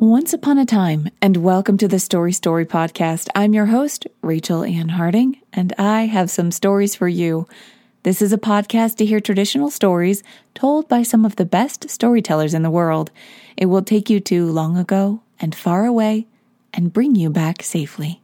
[0.00, 3.28] Once upon a time, and welcome to the Story Story podcast.
[3.34, 7.46] I'm your host, Rachel Ann Harding, and I have some stories for you.
[8.02, 10.22] This is a podcast to hear traditional stories
[10.54, 13.10] told by some of the best storytellers in the world.
[13.58, 16.26] It will take you to long ago and far away
[16.72, 18.22] and bring you back safely.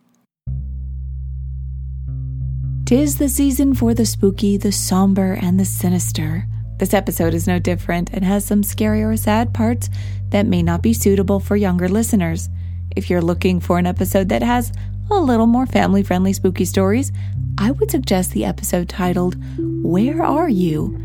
[2.86, 6.46] Tis the season for the spooky, the somber, and the sinister.
[6.78, 9.88] This episode is no different and has some scary or sad parts
[10.28, 12.50] that may not be suitable for younger listeners.
[12.94, 14.72] If you're looking for an episode that has
[15.10, 17.12] a little more family friendly spooky stories,
[17.56, 21.02] I would suggest the episode titled Where Are You?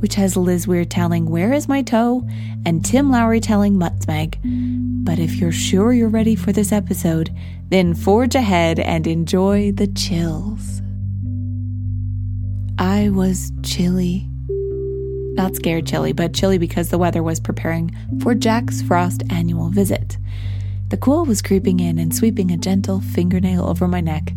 [0.00, 2.28] which has Liz Weir telling Where is My Toe
[2.66, 4.36] and Tim Lowry telling Mutsmag.
[5.02, 7.34] But if you're sure you're ready for this episode,
[7.70, 10.82] then forge ahead and enjoy the chills.
[12.78, 14.28] I was chilly.
[15.34, 20.16] Not scared chilly, but chilly because the weather was preparing for Jack's Frost annual visit.
[20.90, 24.32] The cool was creeping in and sweeping a gentle fingernail over my neck.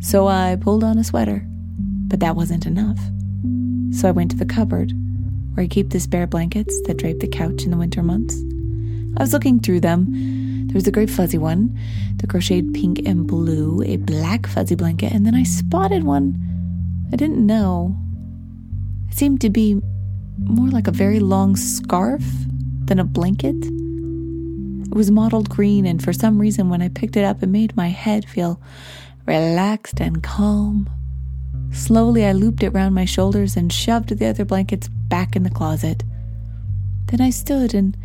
[0.00, 1.44] So I pulled on a sweater.
[2.08, 2.98] But that wasn't enough.
[3.90, 4.92] So I went to the cupboard,
[5.54, 8.36] where I keep the spare blankets that drape the couch in the winter months.
[9.16, 10.06] I was looking through them.
[10.68, 11.76] There was a great fuzzy one,
[12.18, 16.38] the crocheted pink and blue, a black fuzzy blanket, and then I spotted one
[17.12, 17.96] I didn't know.
[19.08, 19.80] It seemed to be
[20.38, 22.22] more like a very long scarf
[22.84, 23.56] than a blanket.
[23.56, 27.76] It was mottled green, and for some reason, when I picked it up, it made
[27.76, 28.60] my head feel
[29.26, 30.88] relaxed and calm.
[31.72, 35.50] Slowly, I looped it round my shoulders and shoved the other blankets back in the
[35.50, 36.02] closet.
[37.06, 37.96] Then I stood and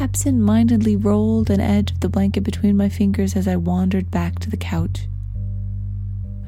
[0.00, 4.38] absent mindedly rolled an edge of the blanket between my fingers as I wandered back
[4.40, 5.06] to the couch.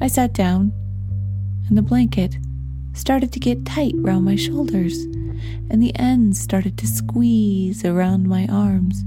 [0.01, 0.71] I sat down,
[1.67, 2.37] and the blanket
[2.97, 5.03] started to get tight round my shoulders,
[5.69, 9.03] and the ends started to squeeze around my arms.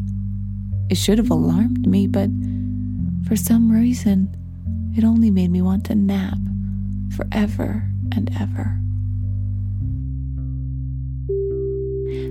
[0.88, 2.30] It should have alarmed me, but
[3.26, 4.34] for some reason,
[4.96, 6.38] it only made me want to nap
[7.16, 8.76] forever and ever.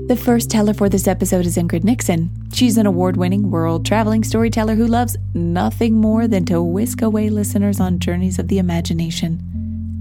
[0.08, 2.32] The first teller for this episode is Ingrid Nixon.
[2.52, 7.30] She's an award winning world traveling storyteller who loves nothing more than to whisk away
[7.30, 9.49] listeners on journeys of the imagination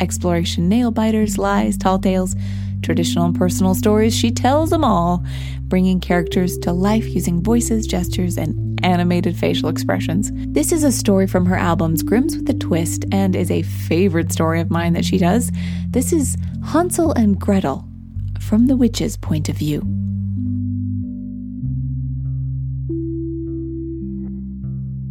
[0.01, 2.35] exploration, nail biters, lies, tall tales,
[2.83, 4.15] traditional and personal stories.
[4.15, 5.25] She tells them all,
[5.63, 10.31] bringing characters to life using voices, gestures, and animated facial expressions.
[10.35, 14.33] This is a story from her albums Grimm's with a Twist and is a favorite
[14.33, 15.51] story of mine that she does.
[15.91, 17.87] This is Hansel and Gretel
[18.41, 19.83] from the witch's point of view.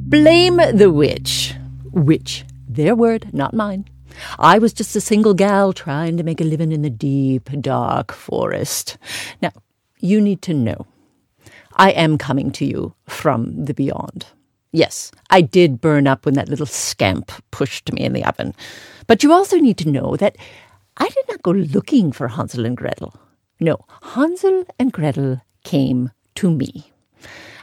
[0.09, 1.53] Blame the witch.
[1.91, 3.85] Witch, their word, not mine.
[4.39, 8.11] I was just a single gal trying to make a living in the deep, dark
[8.11, 8.97] forest.
[9.41, 9.51] Now,
[9.99, 10.85] you need to know
[11.75, 14.25] I am coming to you from the beyond.
[14.71, 18.53] Yes, I did burn up when that little scamp pushed me in the oven.
[19.07, 20.37] But you also need to know that
[20.97, 23.15] I did not go looking for Hansel and Gretel.
[23.59, 26.91] No, Hansel and Gretel came to me.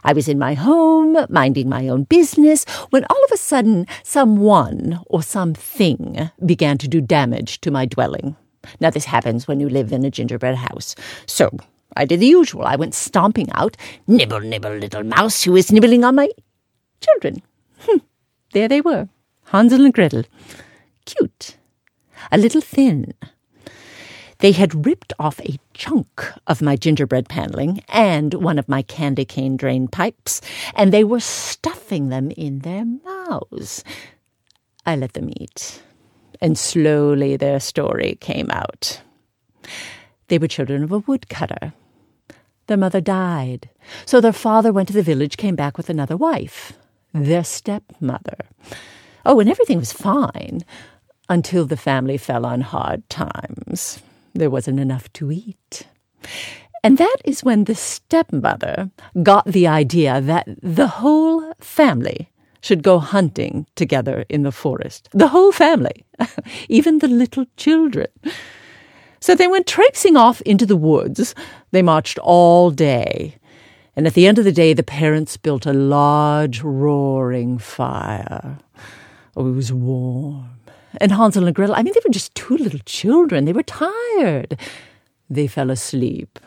[0.04, 5.00] I was in my home, minding my own business, when all of a sudden someone
[5.06, 8.37] or something began to do damage to my dwelling.
[8.81, 10.94] Now, this happens when you live in a gingerbread house.
[11.26, 11.50] So,
[11.97, 12.64] I did the usual.
[12.64, 13.76] I went stomping out.
[14.06, 16.28] Nibble, nibble, little mouse who is nibbling on my
[17.00, 17.43] children.
[17.81, 18.03] Hm.
[18.53, 19.09] There they were,
[19.47, 20.25] Hansel and Gretel.
[21.04, 21.56] Cute.
[22.32, 23.12] A little thin,
[24.44, 29.25] they had ripped off a chunk of my gingerbread paneling and one of my candy
[29.25, 30.43] cane drain pipes,
[30.75, 33.82] and they were stuffing them in their mouths.
[34.85, 35.82] I let them eat,
[36.43, 39.00] and slowly their story came out.
[40.29, 41.73] They were children of a woodcutter.
[42.67, 43.70] Their mother died,
[44.05, 46.75] so their father went to the village, came back with another wife,
[47.14, 48.37] their stepmother.
[49.25, 50.67] Oh, and everything was fine
[51.31, 54.02] until the family fell on hard times
[54.34, 55.86] there wasn't enough to eat.
[56.82, 58.90] And that is when the stepmother
[59.22, 62.28] got the idea that the whole family
[62.60, 65.08] should go hunting together in the forest.
[65.12, 66.04] The whole family,
[66.69, 68.08] even the little children.
[69.20, 71.34] So they went traipsing off into the woods.
[71.70, 73.37] They marched all day.
[73.96, 78.58] And at the end of the day, the parents built a large, roaring fire.
[79.37, 80.53] Oh, it was warm.
[80.99, 83.44] And Hansel and Gretel, I mean, they were just two little children.
[83.44, 84.58] They were tired.
[85.29, 86.38] They fell asleep.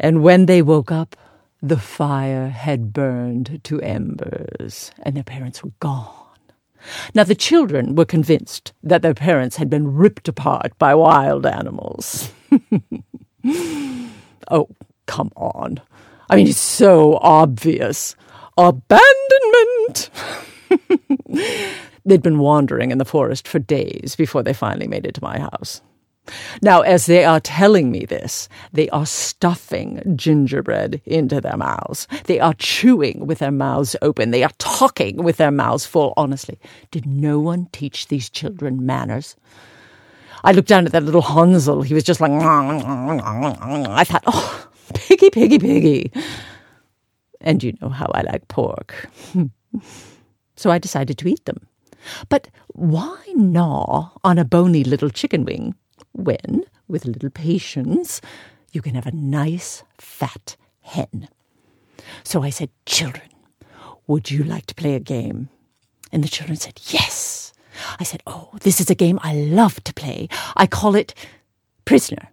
[0.00, 1.16] And when they woke up,
[1.62, 6.16] the fire had burned to embers, and their parents were gone.
[7.14, 12.32] Now, the children were convinced that their parents had been ripped apart by wild animals.
[14.50, 14.68] oh,
[15.06, 15.80] come on.
[16.28, 18.16] I mean, it's so obvious.
[18.58, 20.10] Abandonment!
[22.04, 25.38] They'd been wandering in the forest for days before they finally made it to my
[25.38, 25.82] house.
[26.60, 32.06] Now, as they are telling me this, they are stuffing gingerbread into their mouths.
[32.24, 34.30] They are chewing with their mouths open.
[34.30, 36.14] They are talking with their mouths full.
[36.16, 36.58] Honestly,
[36.90, 39.34] did no one teach these children manners?
[40.44, 41.82] I looked down at that little Hansel.
[41.82, 46.12] He was just like, I thought, oh, piggy, piggy, piggy.
[47.40, 49.08] And you know how I like pork.
[50.56, 51.66] so I decided to eat them.
[52.28, 55.74] But why gnaw on a bony little chicken wing
[56.12, 58.20] when, with a little patience,
[58.72, 61.28] you can have a nice fat hen?
[62.24, 63.28] So I said, Children,
[64.06, 65.48] would you like to play a game?
[66.10, 67.52] And the children said, Yes.
[67.98, 70.28] I said, Oh, this is a game I love to play.
[70.56, 71.14] I call it
[71.84, 72.28] Prisoner.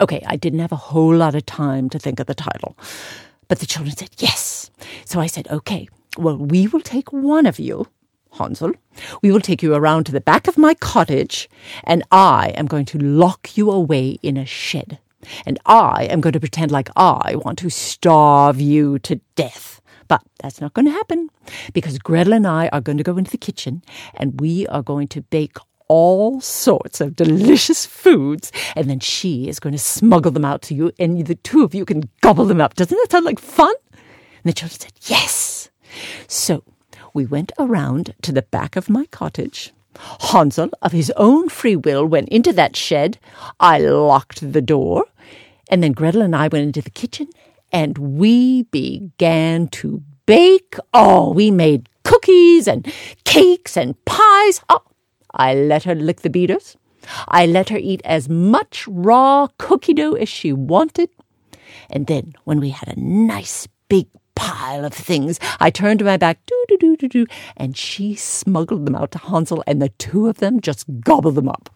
[0.00, 2.76] Okay, I didn't have a whole lot of time to think of the title.
[3.48, 4.70] But the children said, Yes.
[5.04, 7.86] So I said, Okay, well, we will take one of you
[8.32, 8.72] Hansel.
[9.22, 11.48] We will take you around to the back of my cottage,
[11.84, 14.98] and I am going to lock you away in a shed.
[15.44, 19.80] And I am going to pretend like I want to starve you to death.
[20.06, 21.28] But that's not going to happen
[21.74, 23.82] because Gretel and I are going to go into the kitchen
[24.14, 25.58] and we are going to bake
[25.88, 30.74] all sorts of delicious foods, and then she is going to smuggle them out to
[30.74, 32.74] you, and the two of you can gobble them up.
[32.74, 33.74] Doesn't that sound like fun?
[33.92, 35.70] And the children said, Yes.
[36.26, 36.62] So
[37.14, 39.72] we went around to the back of my cottage.
[40.20, 43.18] Hansel, of his own free will, went into that shed.
[43.58, 45.06] I locked the door.
[45.70, 47.28] And then Gretel and I went into the kitchen
[47.72, 50.76] and we began to bake.
[50.94, 52.90] Oh, we made cookies and
[53.24, 54.60] cakes and pies.
[54.68, 54.82] Oh,
[55.32, 56.76] I let her lick the beaters.
[57.28, 61.10] I let her eat as much raw cookie dough as she wanted.
[61.90, 64.08] And then, when we had a nice big
[64.38, 65.40] pile of things.
[65.58, 67.26] I turned to my back, doo doo doo doo doo,
[67.56, 71.48] and she smuggled them out to Hansel, and the two of them just gobbled them
[71.48, 71.68] up.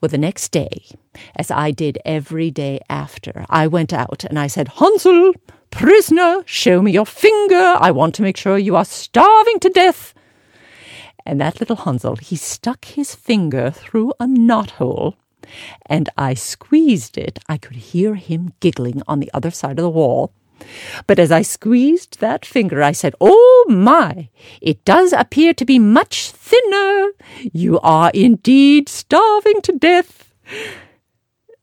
[0.00, 0.86] Well, the next day,
[1.34, 5.32] as I did every day after, I went out and I said, Hansel,
[5.70, 7.76] prisoner, show me your finger.
[7.78, 10.14] I want to make sure you are starving to death.
[11.26, 15.16] And that little Hansel, he stuck his finger through a knothole,
[15.86, 17.40] and I squeezed it.
[17.48, 20.32] I could hear him giggling on the other side of the wall.
[21.06, 24.28] But as I squeezed that finger, I said, Oh my,
[24.60, 27.10] it does appear to be much thinner.
[27.52, 30.32] You are indeed starving to death.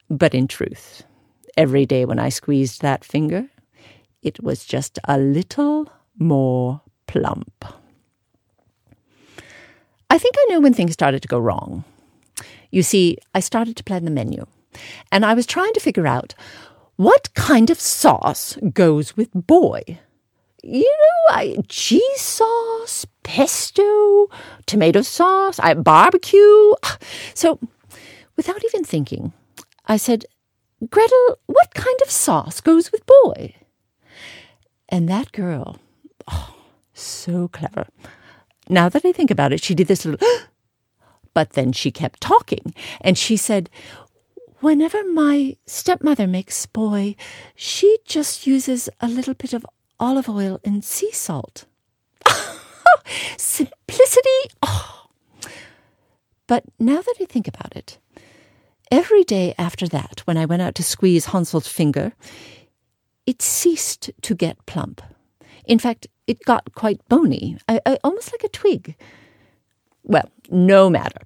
[0.10, 1.04] But in truth,
[1.58, 3.48] every day when I squeezed that finger,
[4.22, 7.66] it was just a little more plump.
[10.10, 11.84] I think I know when things started to go wrong.
[12.72, 14.46] You see, I started to plan the menu,
[15.12, 16.34] and I was trying to figure out
[16.98, 19.82] what kind of sauce goes with boy?
[20.64, 24.28] You know, I, cheese sauce, pesto,
[24.66, 26.74] tomato sauce, I, barbecue.
[27.34, 27.60] So,
[28.36, 29.32] without even thinking,
[29.86, 30.26] I said,
[30.90, 33.54] Gretel, what kind of sauce goes with boy?
[34.90, 35.78] And that girl,
[36.28, 36.56] oh,
[36.94, 37.88] so clever.
[38.70, 40.28] Now that I think about it, she did this little,
[41.36, 43.70] but then she kept talking and she said,
[44.60, 47.16] Whenever my stepmother makes boy,
[47.56, 49.66] she just uses a little bit of
[50.00, 51.66] olive oil and sea salt.
[53.38, 54.30] Simplicity!
[54.64, 55.10] Oh.
[56.48, 58.00] But now that I think about it,
[58.90, 62.14] every day after that, when I went out to squeeze Hansel's finger,
[63.28, 65.02] it ceased to get plump.
[65.66, 68.96] In fact, it got quite bony, I, I, almost like a twig.
[70.04, 71.20] Well, no matter.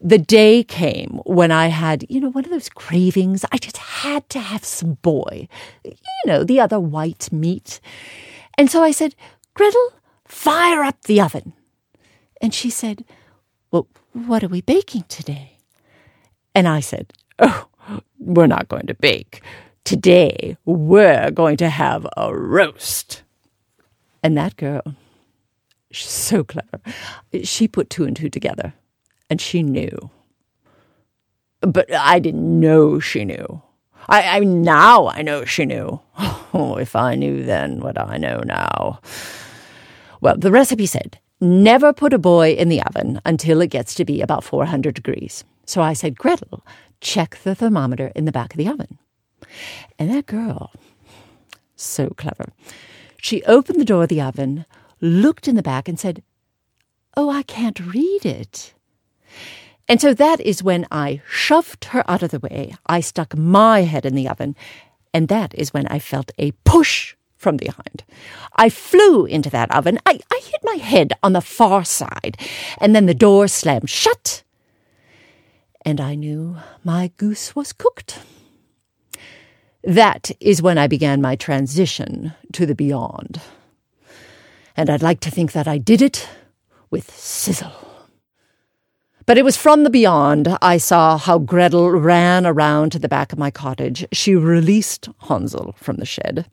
[0.00, 3.44] The day came when I had, you know, one of those cravings.
[3.50, 5.48] I just had to have some boy,
[5.84, 5.92] you
[6.24, 7.80] know, the other white meat.
[8.56, 9.14] And so I said,
[9.54, 9.92] Gretel,
[10.24, 11.52] fire up the oven.
[12.40, 13.04] And she said,
[13.70, 15.58] Well, what are we baking today?
[16.54, 17.66] And I said, Oh,
[18.18, 19.42] we're not going to bake.
[19.84, 23.22] Today, we're going to have a roast.
[24.22, 24.82] And that girl,
[25.90, 26.80] she's so clever.
[27.42, 28.74] She put two and two together
[29.28, 30.10] and she knew.
[31.60, 33.62] But I didn't know she knew.
[34.08, 36.00] I, I now I know she knew.
[36.54, 39.00] Oh, if I knew then what I know now.
[40.22, 44.04] Well, the recipe said never put a boy in the oven until it gets to
[44.04, 45.44] be about 400 degrees.
[45.66, 46.64] So I said, Gretel,
[47.00, 48.98] check the thermometer in the back of the oven.
[49.98, 50.72] And that girl,
[51.74, 52.52] so clever,
[53.18, 54.64] she opened the door of the oven,
[55.00, 56.22] looked in the back, and said,
[57.16, 58.72] Oh, I can't read it.
[59.88, 62.74] And so that is when I shoved her out of the way.
[62.86, 64.56] I stuck my head in the oven,
[65.14, 68.02] and that is when I felt a push from behind.
[68.56, 69.98] I flew into that oven.
[70.04, 72.36] I, I hit my head on the far side,
[72.78, 74.42] and then the door slammed shut,
[75.82, 78.18] and I knew my goose was cooked.
[79.84, 83.40] That is when I began my transition to the beyond.
[84.76, 86.28] And I'd like to think that I did it
[86.90, 87.95] with sizzle.
[89.26, 93.32] But it was from the beyond I saw how Gretel ran around to the back
[93.32, 94.06] of my cottage.
[94.12, 96.46] She released Hansel from the shed.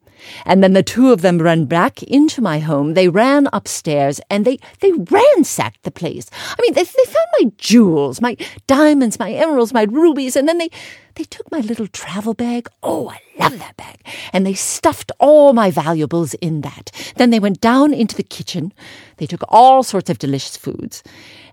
[0.46, 2.94] And then the two of them ran back into my home.
[2.94, 6.30] They ran upstairs and they, they ransacked the place.
[6.34, 8.38] I mean, they, they found my jewels, my
[8.68, 10.70] diamonds, my emeralds, my rubies, and then they,
[11.16, 12.68] they took my little travel bag.
[12.82, 13.98] Oh, I love that bag.
[14.32, 16.92] And they stuffed all my valuables in that.
[17.18, 18.74] Then they went down into the kitchen.
[19.18, 21.04] They took all sorts of delicious foods.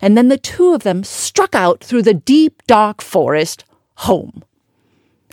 [0.00, 3.64] And then the two of them struck out through the deep, dark forest
[3.96, 4.42] home.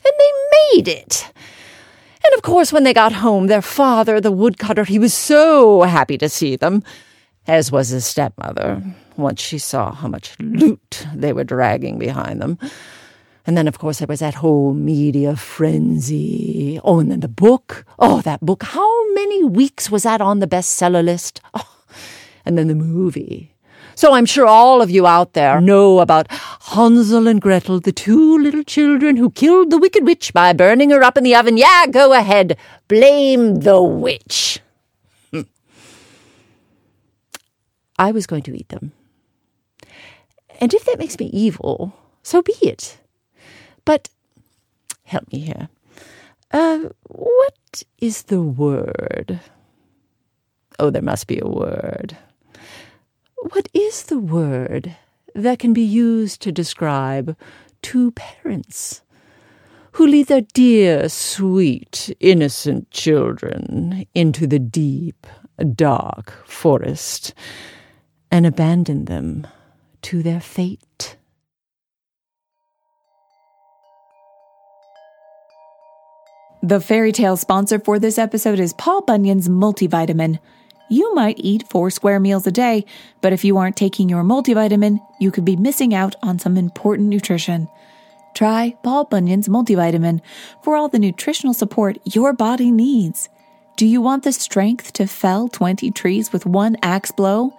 [0.03, 1.31] And they made it.
[2.27, 6.17] And of course, when they got home, their father, the woodcutter, he was so happy
[6.17, 6.83] to see them,
[7.47, 8.83] as was his stepmother,
[9.15, 12.59] once she saw how much loot they were dragging behind them.
[13.45, 16.81] And then, of course, there was that whole media frenzy.
[16.83, 17.85] Oh, and then the book.
[17.97, 18.63] Oh, that book.
[18.63, 21.39] How many weeks was that on the bestseller list?
[21.53, 21.77] Oh,
[22.45, 23.53] and then the movie.
[23.97, 28.37] So I'm sure all of you out there know about Hansel and Gretel, the two
[28.37, 31.57] little children who killed the wicked witch by burning her up in the oven.
[31.57, 32.57] Yeah, go ahead.
[32.87, 34.59] Blame the witch.
[35.31, 35.49] Hmm.
[37.97, 38.91] I was going to eat them.
[40.61, 42.99] And if that makes me evil, so be it.
[43.83, 44.09] But
[45.05, 45.69] help me here.
[46.51, 49.39] Uh, what is the word?
[50.77, 52.15] Oh, there must be a word.
[53.39, 54.95] What is the word
[55.35, 57.37] that can be used to describe
[57.83, 59.01] two parents
[59.93, 65.27] who lead their dear, sweet, innocent children into the deep,
[65.75, 67.35] dark forest
[68.31, 69.45] and abandon them
[70.01, 71.17] to their fate?
[76.63, 80.39] The fairy tale sponsor for this episode is Paul Bunyan's multivitamin.
[80.89, 82.85] You might eat four square meals a day,
[83.21, 87.09] but if you aren't taking your multivitamin, you could be missing out on some important
[87.09, 87.67] nutrition.
[88.33, 90.21] Try Paul Bunyan's multivitamin
[90.63, 93.29] for all the nutritional support your body needs.
[93.75, 97.53] Do you want the strength to fell 20 trees with one axe blow?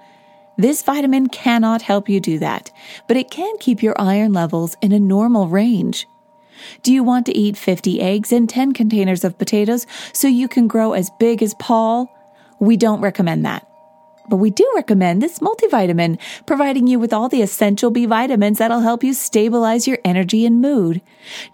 [0.57, 2.73] This vitamin cannot help you do that,
[3.07, 6.07] but it can keep your iron levels in a normal range.
[6.83, 10.67] Do you want to eat 50 eggs and 10 containers of potatoes so you can
[10.67, 12.13] grow as big as Paul?
[12.61, 13.67] We don't recommend that.
[14.29, 18.81] But we do recommend this multivitamin, providing you with all the essential B vitamins that'll
[18.81, 21.01] help you stabilize your energy and mood.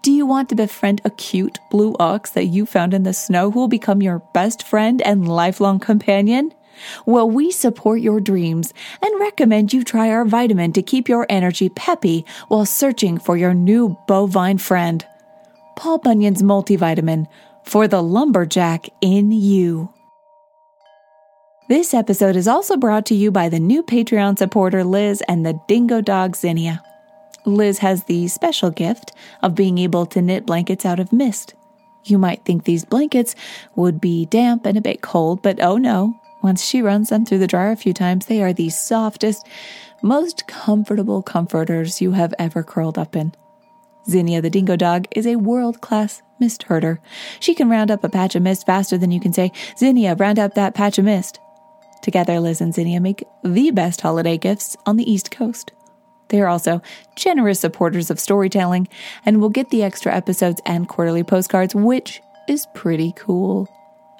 [0.01, 3.49] Do you want to befriend a cute blue ox that you found in the snow
[3.49, 6.53] who will become your best friend and lifelong companion?
[7.05, 11.69] Well, we support your dreams and recommend you try our vitamin to keep your energy
[11.69, 15.05] peppy while searching for your new bovine friend.
[15.77, 17.27] Paul Bunyan's multivitamin
[17.63, 19.94] for the lumberjack in you.
[21.67, 25.59] This episode is also brought to you by the new Patreon supporter Liz and the
[25.67, 26.83] dingo dog Zinnia.
[27.43, 31.55] Liz has the special gift of being able to knit blankets out of mist.
[32.03, 33.33] You might think these blankets
[33.75, 37.39] would be damp and a bit cold, but oh no, once she runs them through
[37.39, 39.47] the dryer a few times, they are the softest,
[40.03, 43.33] most comfortable comforters you have ever curled up in.
[44.07, 47.01] Zinnia the dingo dog is a world class mist herder.
[47.39, 50.37] She can round up a patch of mist faster than you can say, Zinnia, round
[50.37, 51.39] up that patch of mist.
[52.05, 55.71] Together, Liz and Zinnia make the best holiday gifts on the East Coast.
[56.27, 56.83] They are also
[57.15, 58.87] generous supporters of storytelling
[59.25, 63.67] and will get the extra episodes and quarterly postcards, which is pretty cool.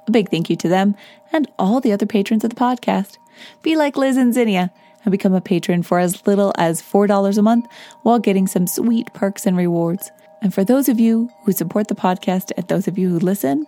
[0.07, 0.95] A big thank you to them
[1.31, 3.19] and all the other patrons of the podcast.
[3.61, 4.73] Be like Liz and Zinnia
[5.03, 7.67] and become a patron for as little as $4 a month
[8.01, 10.11] while getting some sweet perks and rewards.
[10.41, 13.67] And for those of you who support the podcast and those of you who listen,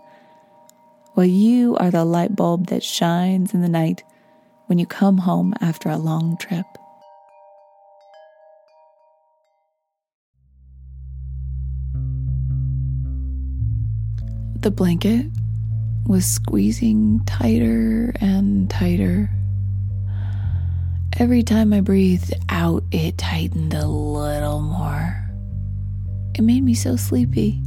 [1.17, 4.03] well, you are the light bulb that shines in the night
[4.67, 6.67] when you come home after a long trip.
[14.61, 15.25] The blanket
[16.05, 19.27] was squeezing tighter and tighter.
[21.17, 25.27] Every time I breathed out, it tightened a little more.
[26.35, 27.59] It made me so sleepy.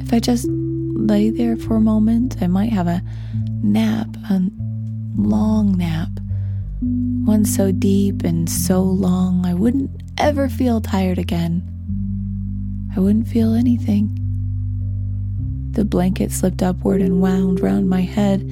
[0.00, 0.48] If I just
[0.96, 3.02] lay there for a moment, I might have a
[3.62, 4.40] nap, a
[5.16, 6.08] long nap.
[6.80, 11.62] One so deep and so long, I wouldn't ever feel tired again.
[12.96, 14.10] I wouldn't feel anything.
[15.72, 18.50] The blanket slipped upward and wound round my head,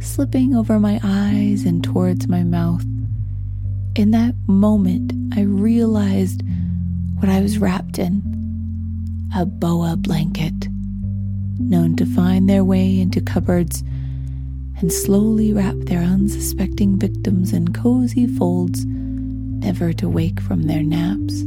[0.00, 2.84] slipping over my eyes and towards my mouth.
[3.94, 6.42] In that moment, I realized
[7.18, 8.22] what I was wrapped in
[9.34, 10.68] a boa blanket,
[11.58, 13.82] known to find their way into cupboards
[14.80, 21.42] and slowly wrap their unsuspecting victims in cozy folds, never to wake from their naps.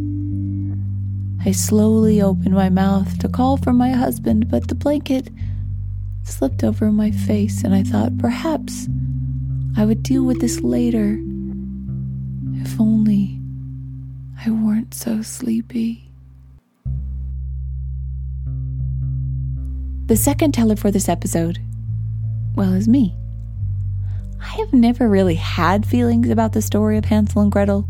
[1.43, 5.29] I slowly opened my mouth to call for my husband, but the blanket
[6.23, 8.87] slipped over my face, and I thought perhaps
[9.77, 11.17] I would deal with this later.
[12.53, 13.39] If only
[14.45, 16.10] I weren't so sleepy.
[20.11, 21.59] The second teller for this episode,
[22.53, 23.15] well, is me.
[24.41, 27.87] I have never really had feelings about the story of Hansel and Gretel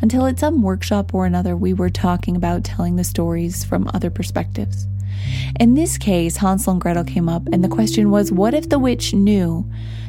[0.00, 4.10] until at some workshop or another we were talking about telling the stories from other
[4.10, 4.88] perspectives.
[5.60, 8.80] In this case, Hansel and Gretel came up, and the question was what if the
[8.80, 9.64] witch knew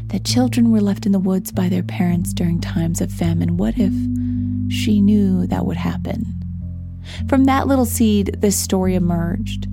[0.08, 3.58] that children were left in the woods by their parents during times of famine?
[3.58, 3.94] What if
[4.74, 6.26] she knew that would happen?
[7.30, 9.68] From that little seed, this story emerged.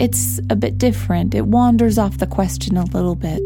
[0.00, 3.42] It's a bit different, it wanders off the question a little bit,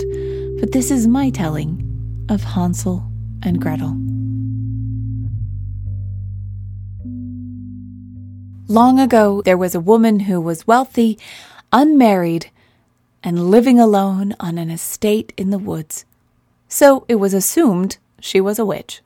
[0.60, 3.10] but this is my telling of Hansel
[3.42, 3.96] and Gretel.
[8.68, 11.18] Long ago, there was a woman who was wealthy,
[11.72, 12.50] unmarried,
[13.22, 16.04] and living alone on an estate in the woods.
[16.68, 19.00] So it was assumed she was a witch.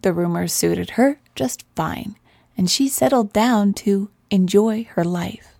[0.00, 2.16] The rumors suited her just fine,
[2.56, 5.55] and she settled down to enjoy her life.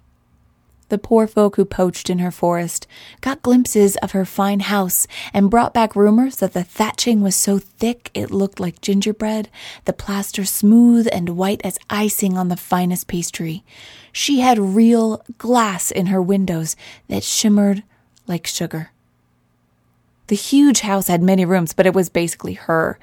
[0.88, 2.86] The poor folk who poached in her forest
[3.20, 7.58] got glimpses of her fine house and brought back rumors that the thatching was so
[7.58, 9.48] thick it looked like gingerbread,
[9.84, 13.64] the plaster smooth and white as icing on the finest pastry.
[14.12, 16.76] She had real glass in her windows
[17.08, 17.82] that shimmered
[18.28, 18.90] like sugar.
[20.28, 22.98] The huge house had many rooms, but it was basically her.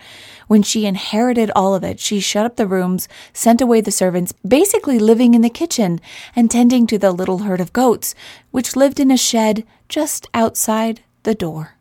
[0.48, 4.34] When she inherited all of it, she shut up the rooms, sent away the servants,
[4.46, 6.02] basically living in the kitchen
[6.36, 8.14] and tending to the little herd of goats,
[8.52, 11.76] which lived in a shed just outside the door.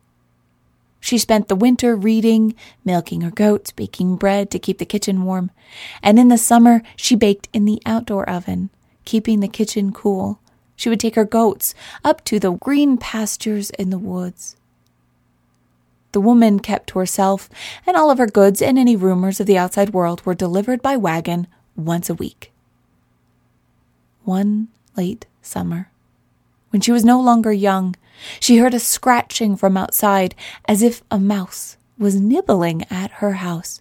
[1.01, 5.51] She spent the winter reading, milking her goats, baking bread to keep the kitchen warm,
[6.01, 8.71] and in the summer she baked in the outdoor oven,
[9.05, 10.39] keeping the kitchen cool.
[10.77, 11.75] She would take her goats
[12.05, 14.55] up to the green pastures in the woods.
[16.13, 17.49] The woman kept to herself,
[17.87, 20.97] and all of her goods and any rumors of the outside world were delivered by
[20.97, 22.53] wagon once a week.
[24.25, 25.91] One late summer,
[26.71, 27.97] when she was no longer young,
[28.41, 30.35] she heard a scratching from outside
[30.67, 33.81] as if a mouse was nibbling at her house.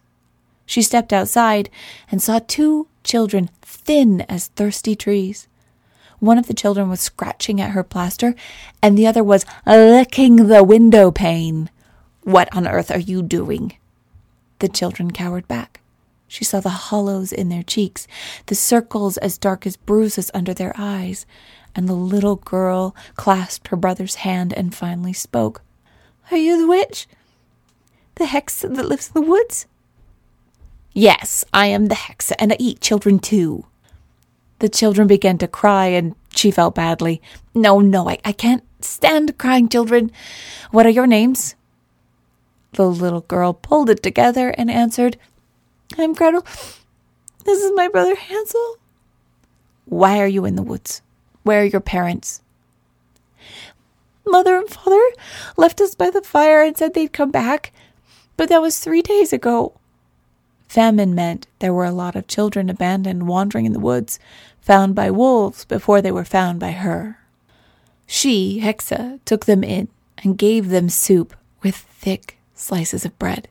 [0.65, 1.69] She stepped outside
[2.09, 5.47] and saw two children thin as thirsty trees.
[6.19, 8.35] One of the children was scratching at her plaster,
[8.81, 11.69] and the other was licking the window pane.
[12.23, 13.77] What on earth are you doing?
[14.59, 15.81] The children cowered back.
[16.27, 18.07] She saw the hollows in their cheeks,
[18.45, 21.25] the circles as dark as bruises under their eyes,
[21.75, 25.61] and the little girl clasped her brother's hand and finally spoke.
[26.29, 27.07] Are you the witch?
[28.15, 29.65] The hex that lives in the woods?
[30.93, 33.65] Yes, I am the hex, and I eat children too.
[34.59, 37.21] The children began to cry, and she felt badly.
[37.53, 40.11] No, no, I, I can't stand crying children.
[40.69, 41.55] What are your names?
[42.73, 45.17] The little girl pulled it together and answered,
[45.97, 46.45] I'm Gretel.
[47.43, 48.77] This is my brother Hansel.
[49.85, 51.01] Why are you in the woods?
[51.43, 52.41] Where are your parents?
[54.25, 55.01] Mother and father
[55.57, 57.73] left us by the fire and said they'd come back,
[58.37, 59.73] but that was three days ago.
[60.69, 64.19] Famine meant there were a lot of children abandoned wandering in the woods,
[64.61, 67.17] found by wolves before they were found by her.
[68.07, 73.47] She, Hexa, took them in and gave them soup with thick slices of bread.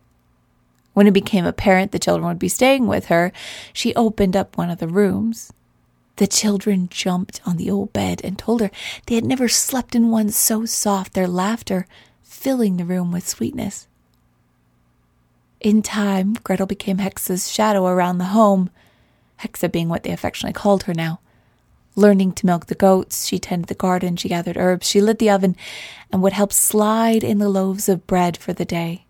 [0.92, 3.32] When it became apparent the children would be staying with her,
[3.72, 5.52] she opened up one of the rooms.
[6.16, 8.70] The children jumped on the old bed and told her
[9.06, 11.86] they had never slept in one so soft, their laughter
[12.22, 13.86] filling the room with sweetness.
[15.60, 18.70] In time, Gretel became Hexa's shadow around the home,
[19.40, 21.20] Hexa being what they affectionately called her now.
[22.00, 25.28] Learning to milk the goats, she tended the garden, she gathered herbs, she lit the
[25.28, 25.54] oven,
[26.10, 29.04] and would help slide in the loaves of bread for the day.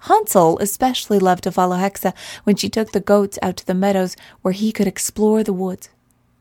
[0.00, 2.12] Hansel especially loved to follow Hexa
[2.44, 5.88] when she took the goats out to the meadows where he could explore the woods.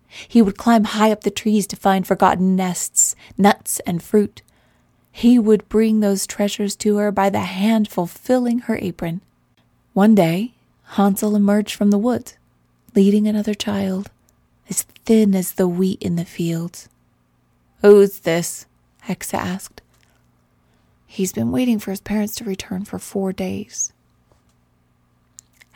[0.09, 4.41] He would climb high up the trees to find forgotten nests, nuts, and fruit.
[5.09, 9.21] He would bring those treasures to her by the handful, filling her apron.
[9.93, 10.51] One day,
[10.95, 12.33] Hansel emerged from the woods,
[12.93, 14.11] leading another child,
[14.69, 16.89] as thin as the wheat in the fields.
[17.81, 18.65] Who's this?
[19.05, 19.81] Hexa asked.
[21.07, 23.91] He's been waiting for his parents to return for four days.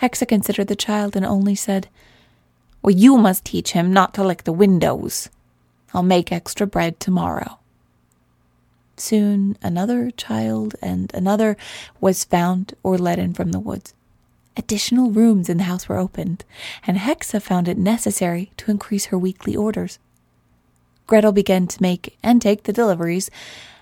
[0.01, 1.87] Hexa considered the child and only said,
[2.81, 5.29] Well, you must teach him not to lick the windows.
[5.93, 7.59] I'll make extra bread tomorrow.
[8.97, 11.57] Soon another child and another
[11.99, 13.93] was found or led in from the woods.
[14.55, 16.45] Additional rooms in the house were opened,
[16.85, 19.97] and Hexa found it necessary to increase her weekly orders.
[21.07, 23.31] Gretel began to make and take the deliveries,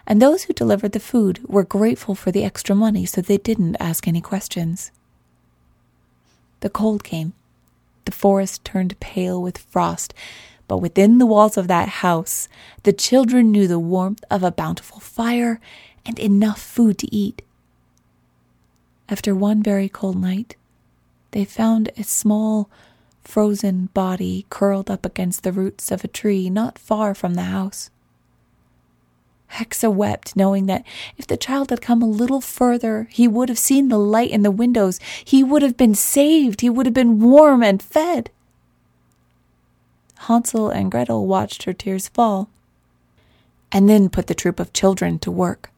[0.08, 3.76] and those who delivered the food were grateful for the extra money so they didn't
[3.80, 4.92] ask any questions.
[6.62, 7.34] The cold came.
[8.06, 10.14] The forest turned pale with frost,
[10.68, 12.48] but within the walls of that house,
[12.84, 15.60] the children knew the warmth of a bountiful fire
[16.06, 17.42] and enough food to eat.
[19.10, 20.56] After one very cold night,
[21.32, 22.70] they found a small,
[23.24, 27.89] frozen body curled up against the roots of a tree not far from the house.
[29.54, 30.86] Hexa wept, knowing that
[31.17, 34.44] if the child had come a little further, he would have seen the light in
[34.44, 35.00] the windows.
[35.26, 36.62] He would have been saved.
[36.62, 38.30] He would have been warm and fed.
[40.28, 42.50] Hansel and Gretel watched her tears fall,
[43.72, 45.72] and then put the troop of children to work,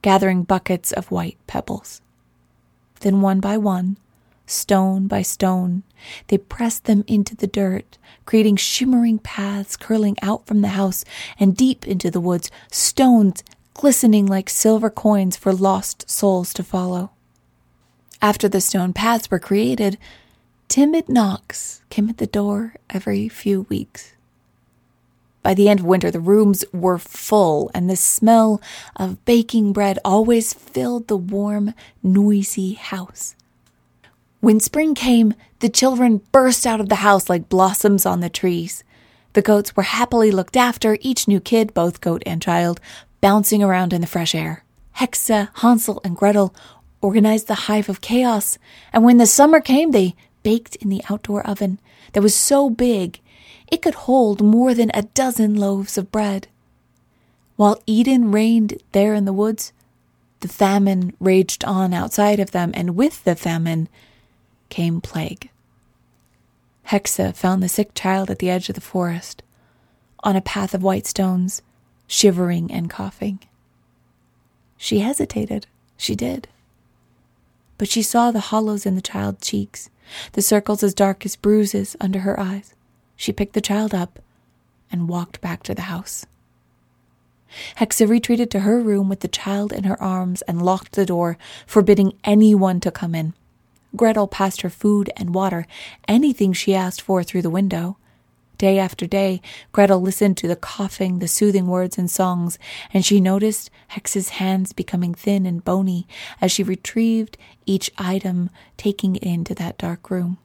[0.00, 2.00] gathering buckets of white pebbles.
[3.00, 3.96] Then, one by one,
[4.50, 5.82] stone by stone,
[6.28, 11.04] they pressed them into the dirt, creating shimmering paths curling out from the house
[11.38, 13.42] and deep into the woods, stones
[13.74, 17.10] glistening like silver coins for lost souls to follow.
[18.22, 19.96] After the stone paths were created,
[20.68, 24.12] timid knocks came at the door every few weeks.
[25.42, 28.60] By the end of winter, the rooms were full, and the smell
[28.96, 33.34] of baking bread always filled the warm, noisy house.
[34.40, 38.82] When spring came, the children burst out of the house like blossoms on the trees.
[39.34, 42.80] The goats were happily looked after, each new kid, both goat and child,
[43.20, 44.64] bouncing around in the fresh air.
[44.96, 46.54] Hexa, Hansel, and Gretel
[47.02, 48.58] organized the hive of chaos,
[48.92, 51.78] and when the summer came, they baked in the outdoor oven
[52.12, 53.20] that was so big
[53.70, 56.48] it could hold more than a dozen loaves of bread.
[57.56, 59.72] While Eden reigned there in the woods,
[60.40, 63.88] the famine raged on outside of them, and with the famine,
[64.70, 65.50] came plague.
[66.88, 69.42] Hexa found the sick child at the edge of the forest,
[70.24, 71.62] on a path of white stones,
[72.06, 73.40] shivering and coughing.
[74.76, 75.66] She hesitated.
[75.96, 76.48] She did.
[77.76, 79.90] But she saw the hollows in the child's cheeks,
[80.32, 82.74] the circles as dark as bruises under her eyes.
[83.14, 84.18] She picked the child up
[84.90, 86.24] and walked back to the house.
[87.76, 91.36] Hexa retreated to her room with the child in her arms and locked the door,
[91.66, 93.34] forbidding anyone to come in.
[93.96, 95.66] Gretel passed her food and water,
[96.06, 97.96] anything she asked for through the window.
[98.58, 99.40] Day after day,
[99.72, 102.58] Gretel listened to the coughing, the soothing words and songs,
[102.92, 106.06] and she noticed Hex's hands becoming thin and bony
[106.42, 110.36] as she retrieved each item, taking it into that dark room.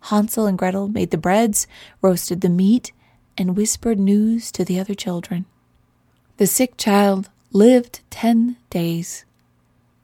[0.00, 1.66] Hansel and Gretel made the breads,
[2.02, 2.92] roasted the meat,
[3.38, 5.44] and whispered news to the other children.
[6.38, 9.25] The sick child lived ten days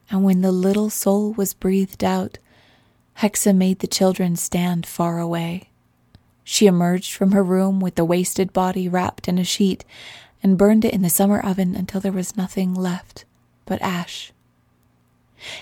[0.09, 2.37] and when the little soul was breathed out,
[3.19, 5.69] Hexa made the children stand far away.
[6.43, 9.85] She emerged from her room with the wasted body wrapped in a sheet
[10.41, 13.25] and burned it in the summer oven until there was nothing left
[13.65, 14.33] but ash.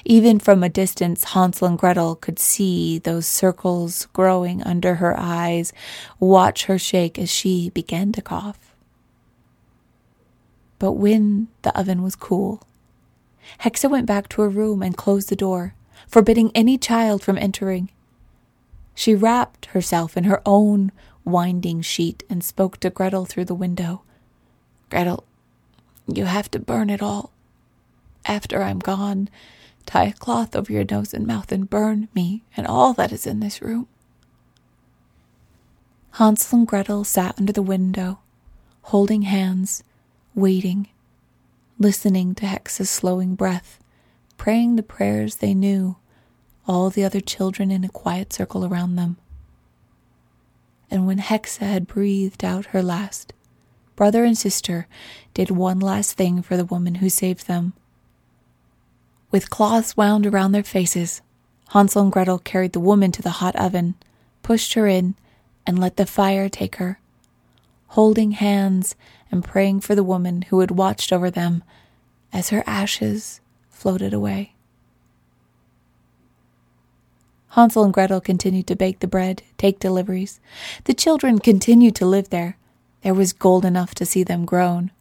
[0.05, 5.73] Even from a distance, Hansel and Gretel could see those circles growing under her eyes,
[6.19, 8.75] watch her shake as she began to cough.
[10.77, 12.63] But when the oven was cool,
[13.61, 15.75] Hexa went back to her room and closed the door,
[16.07, 17.89] forbidding any child from entering.
[18.95, 20.91] She wrapped herself in her own
[21.23, 24.03] winding sheet and spoke to Gretel through the window.
[24.89, 25.23] Gretel,
[26.07, 27.31] you have to burn it all.
[28.25, 29.29] After I'm gone,
[29.85, 33.25] tie a cloth over your nose and mouth and burn me and all that is
[33.25, 33.87] in this room.
[36.15, 38.19] Hansel and Gretel sat under the window,
[38.83, 39.83] holding hands,
[40.35, 40.89] waiting
[41.81, 43.79] listening to Hexa's slowing breath,
[44.37, 45.95] praying the prayers they knew,
[46.67, 49.17] all the other children in a quiet circle around them.
[50.91, 53.33] and when Hexa had breathed out her last,
[53.95, 54.87] brother and sister
[55.33, 57.73] did one last thing for the woman who saved them.
[59.31, 61.21] With cloths wound around their faces,
[61.69, 63.95] Hansel and Gretel carried the woman to the hot oven,
[64.43, 65.15] pushed her in,
[65.65, 66.99] and let the fire take her,
[67.91, 68.95] holding hands
[69.29, 71.61] and praying for the woman who had watched over them
[72.31, 74.53] as her ashes floated away.
[77.49, 80.39] Hansel and Gretel continued to bake the bread, take deliveries.
[80.85, 82.57] The children continued to live there.
[83.01, 84.91] There was gold enough to see them grown.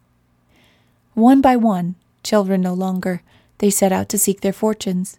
[1.13, 3.21] One by one, children no longer,
[3.59, 5.17] they set out to seek their fortunes.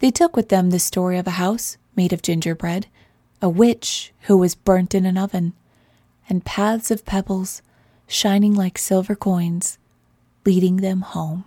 [0.00, 2.86] They took with them the story of a house made of gingerbread,
[3.40, 5.54] a witch who was burnt in an oven,
[6.28, 7.62] and paths of pebbles
[8.06, 9.78] shining like silver coins,
[10.44, 11.44] leading them home.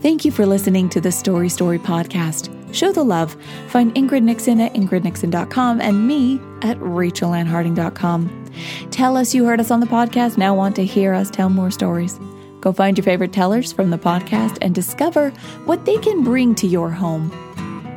[0.00, 2.50] Thank you for listening to the Story Story podcast.
[2.74, 3.36] Show the love.
[3.68, 8.50] Find Ingrid Nixon at ingridnixon.com and me at rachelannharding.com.
[8.90, 11.70] Tell us you heard us on the podcast, now want to hear us tell more
[11.70, 12.18] stories.
[12.60, 15.30] Go find your favorite tellers from the podcast and discover
[15.66, 17.30] what they can bring to your home.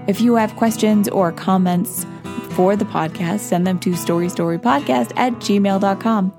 [0.08, 2.06] If you have questions or comments
[2.56, 6.34] for the podcast, send them to storystorypodcast at gmail.com.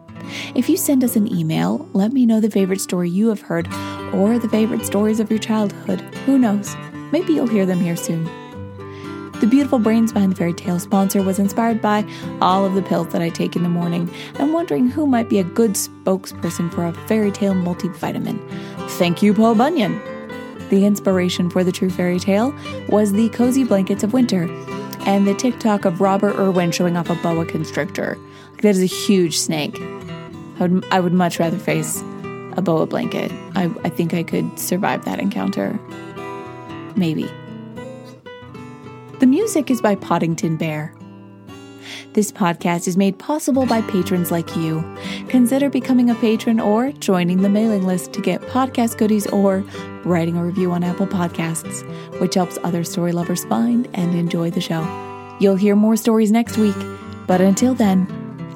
[0.54, 3.68] If you send us an email, let me know the favorite story you have heard
[4.14, 6.00] or the favorite stories of your childhood.
[6.24, 6.74] Who knows?
[7.12, 8.24] Maybe you'll hear them here soon.
[9.40, 12.08] The beautiful brains behind the fairy tale sponsor was inspired by
[12.40, 14.10] all of the pills that I take in the morning.
[14.38, 18.40] I'm wondering who might be a good spokesperson for a fairy tale multivitamin.
[18.92, 20.00] Thank you, Paul Bunyan.
[20.70, 22.54] The inspiration for the true fairy tale
[22.88, 24.48] was the cozy blankets of winter
[25.00, 28.18] and the TikTok of Robert Irwin showing off a boa constrictor.
[28.62, 29.78] That is a huge snake.
[29.78, 32.02] I would, I would much rather face
[32.56, 33.30] a boa blanket.
[33.54, 35.78] I, I think I could survive that encounter.
[36.96, 37.30] Maybe.
[39.18, 40.94] The music is by Podington Bear.
[42.14, 44.82] This podcast is made possible by patrons like you.
[45.28, 49.64] Consider becoming a patron or joining the mailing list to get podcast goodies or
[50.06, 51.82] writing a review on Apple Podcasts,
[52.20, 54.86] which helps other story lovers find and enjoy the show.
[55.40, 56.76] You'll hear more stories next week,
[57.26, 58.06] but until then,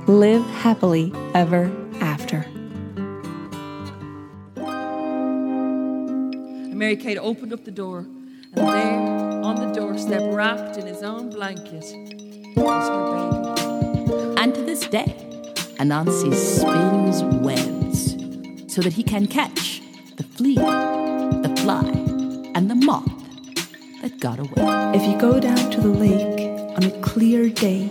[0.06, 2.46] live happily ever after.
[6.72, 8.06] Mary Kate opened up the door,
[8.54, 11.84] and there, on the doorstep, wrapped in his own blanket,
[12.56, 14.40] was her baby.
[14.40, 15.14] And to this day,
[15.78, 19.82] Anansi spins webs so that he can catch
[20.16, 20.99] the flea, the
[21.60, 21.84] fly,
[22.54, 23.12] and the moth
[24.00, 24.64] that got away.
[24.96, 26.40] If you go down to the lake
[26.76, 27.88] on a clear day,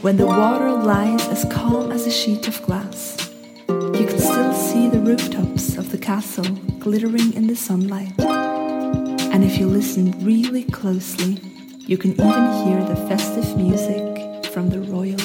[0.00, 3.30] when the water lies as calm as a sheet of glass,
[3.68, 8.12] you can still see the rooftops of the castle glittering in the sunlight.
[9.32, 11.38] And if you listen really closely,
[11.78, 15.21] you can even hear the festive music from the royal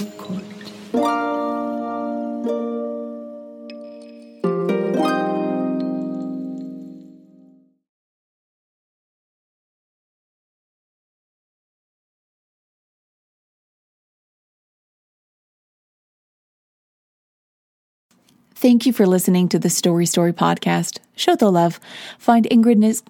[18.60, 20.98] Thank you for listening to the Story Story podcast.
[21.16, 21.80] Show the love.
[22.18, 23.04] Find Ingrid Nis.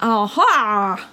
[0.00, 1.06] Aha!